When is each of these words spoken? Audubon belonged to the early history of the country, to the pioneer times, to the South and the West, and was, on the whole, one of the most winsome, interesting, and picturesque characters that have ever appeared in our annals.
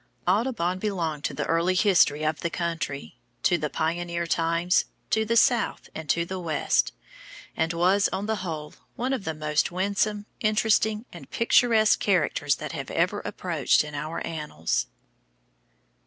Audubon 0.27 0.79
belonged 0.79 1.23
to 1.25 1.33
the 1.35 1.45
early 1.45 1.75
history 1.75 2.23
of 2.25 2.39
the 2.39 2.49
country, 2.49 3.19
to 3.43 3.55
the 3.55 3.69
pioneer 3.69 4.25
times, 4.25 4.85
to 5.11 5.25
the 5.25 5.37
South 5.37 5.89
and 5.93 6.09
the 6.09 6.39
West, 6.39 6.91
and 7.55 7.71
was, 7.71 8.09
on 8.11 8.25
the 8.25 8.37
whole, 8.37 8.73
one 8.95 9.13
of 9.13 9.25
the 9.25 9.35
most 9.35 9.71
winsome, 9.71 10.25
interesting, 10.39 11.05
and 11.13 11.29
picturesque 11.29 11.99
characters 11.99 12.55
that 12.55 12.71
have 12.71 12.89
ever 12.89 13.19
appeared 13.19 13.83
in 13.83 13.93
our 13.93 14.25
annals. 14.25 14.87